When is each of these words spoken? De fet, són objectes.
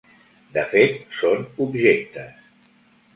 De 0.55 0.61
fet, 0.71 0.95
són 1.17 1.43
objectes. 1.67 2.49